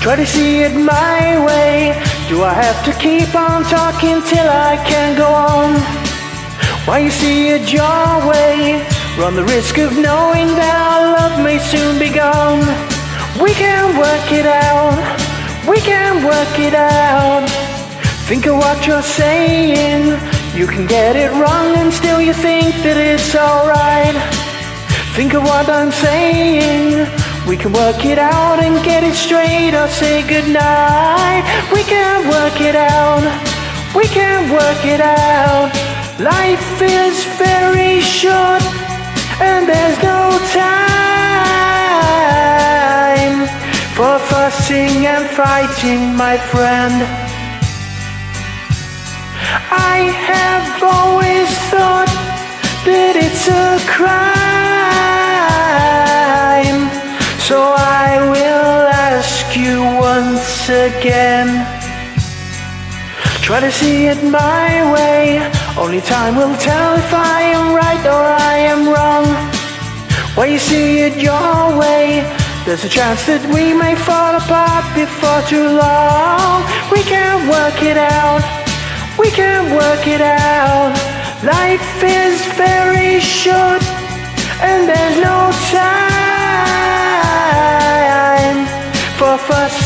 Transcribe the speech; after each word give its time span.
Try 0.00 0.16
to 0.16 0.24
see 0.24 0.62
it 0.62 0.72
my 0.72 1.44
way. 1.44 1.92
Do 2.30 2.42
I 2.42 2.54
have 2.54 2.82
to 2.86 2.92
keep 2.98 3.34
on 3.34 3.64
talking 3.64 4.22
till 4.22 4.48
I 4.48 4.82
can 4.82 5.14
go 5.14 5.28
on? 5.28 5.76
Why 6.88 7.00
you 7.00 7.10
see 7.10 7.48
it 7.48 7.70
your 7.70 8.08
way? 8.26 8.80
Run 9.18 9.36
the 9.36 9.44
risk 9.44 9.76
of 9.76 9.92
knowing 9.92 10.48
that 10.56 10.74
our 10.88 11.02
love 11.12 11.44
may 11.44 11.58
soon 11.58 11.98
be 11.98 12.08
gone. 12.08 12.64
We 13.44 13.52
can 13.52 13.98
work 13.98 14.32
it 14.32 14.46
out. 14.46 14.96
We 15.68 15.76
can 15.80 16.24
work 16.24 16.58
it 16.58 16.74
out. 16.74 17.44
Think 18.26 18.46
of 18.46 18.56
what 18.56 18.86
you're 18.86 19.02
saying. 19.02 20.16
You 20.56 20.66
can 20.66 20.86
get 20.86 21.14
it 21.14 21.30
wrong 21.32 21.76
and 21.76 21.92
still 21.92 22.22
you 22.22 22.32
think 22.32 22.74
that 22.84 22.96
it's 22.96 23.34
alright. 23.34 24.16
Think 25.14 25.34
of 25.34 25.42
what 25.42 25.68
I'm 25.68 25.92
saying. 25.92 27.19
We 27.60 27.64
can 27.64 27.74
work 27.74 28.04
it 28.06 28.18
out 28.18 28.58
and 28.58 28.82
get 28.82 29.04
it 29.04 29.14
straight 29.14 29.74
or 29.74 29.86
say 29.88 30.26
goodnight. 30.26 31.44
We 31.70 31.82
can 31.82 32.26
work 32.26 32.58
it 32.58 32.74
out. 32.74 33.20
We 33.94 34.04
can 34.04 34.50
work 34.50 34.82
it 34.86 35.02
out. 35.02 35.70
Life 36.18 36.80
is 36.80 37.22
very 37.36 38.00
short 38.00 38.62
and 39.44 39.68
there's 39.68 40.02
no 40.02 40.40
time 40.56 40.96
for 43.94 44.18
fussing 44.30 45.04
and 45.04 45.28
fighting, 45.28 46.16
my 46.16 46.38
friend. 46.38 47.04
I 49.70 50.08
have 50.16 50.49
So 57.50 57.60
I 57.60 58.30
will 58.30 58.86
ask 59.10 59.56
you 59.56 59.82
once 59.98 60.68
again. 60.68 61.48
Try 63.42 63.58
to 63.58 63.72
see 63.72 64.06
it 64.06 64.22
my 64.22 64.68
way. 64.94 65.42
Only 65.76 66.00
time 66.00 66.36
will 66.36 66.56
tell 66.58 66.94
if 66.94 67.12
I 67.12 67.40
am 67.58 67.74
right 67.74 68.04
or 68.06 68.22
I 68.52 68.54
am 68.72 68.80
wrong. 68.94 69.26
When 70.36 70.52
you 70.52 70.60
see 70.60 71.00
it 71.00 71.16
your 71.20 71.76
way, 71.76 72.22
there's 72.64 72.84
a 72.84 72.88
chance 72.88 73.26
that 73.26 73.42
we 73.52 73.74
may 73.74 73.96
fall 73.96 74.36
apart 74.38 74.86
before 74.94 75.42
too 75.50 75.66
long. 75.84 76.62
We 76.94 77.02
can 77.02 77.50
work 77.50 77.82
it 77.82 77.98
out. 77.98 78.46
We 79.18 79.28
can 79.32 79.74
work 79.74 80.06
it 80.06 80.22
out. 80.22 80.94
Life 81.42 81.98
is 81.98 82.46
very 82.54 83.18
short 83.18 83.82
and 84.62 84.88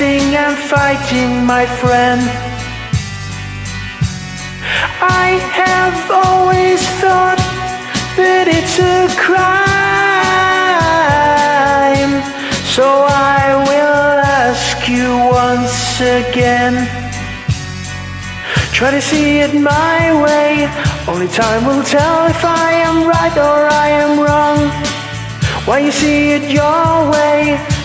fussing 0.00 0.34
and 0.34 0.56
fighting, 0.56 1.44
my 1.44 1.66
friend. 1.66 2.22
I 5.02 5.38
have 5.60 6.10
always 6.10 6.80
thought 7.00 7.40
that 8.16 8.48
it's 8.48 8.78
a 8.78 9.08
crime. 9.20 9.60
So 12.64 12.86
I 13.08 13.60
will 13.68 14.24
ask 14.24 14.88
you 14.88 15.08
once 15.44 16.00
again. 16.00 16.88
Try 18.72 18.90
to 18.92 19.02
see 19.02 19.40
it 19.40 19.52
my 19.52 20.00
way. 20.24 20.68
Only 21.06 21.28
time 21.28 21.66
will 21.66 21.84
tell 21.84 22.26
if 22.26 22.42
I 22.42 22.72
am 22.88 23.06
right 23.06 23.36
or 23.36 23.68
I 23.68 23.88
am 24.04 24.18
wrong. 24.18 24.58
Why 25.66 25.78
you 25.80 25.92
see 25.92 26.32
it 26.32 26.50
your 26.50 27.10
way, 27.12 27.39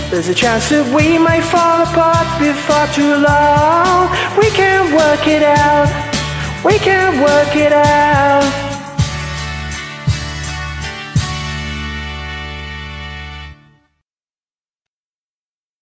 there's 0.10 0.30
a 0.30 0.34
chance 0.34 0.70
that 0.70 0.86
we 0.96 1.18
may 1.18 1.42
fall 1.42 1.82
apart 1.84 2.28
before 2.40 2.88
too 2.94 3.16
long. 3.18 4.10
We 4.38 4.50
can 4.52 4.94
work 4.96 5.28
it 5.28 5.44
out. 5.44 5.90
We 6.64 6.78
can 6.80 7.22
work 7.22 7.56
it 7.56 7.74
out. 7.74 8.15